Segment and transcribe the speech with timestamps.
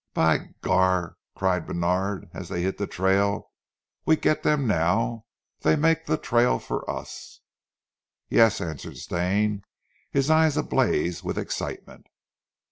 [0.15, 3.51] "By gar!" cried Bènard as they hit the trail,
[4.03, 5.27] "we get dem now,
[5.61, 7.41] dey make zee trail for us."
[8.27, 9.61] "Yes," answered Stane,
[10.09, 12.07] his eyes ablaze with excitement.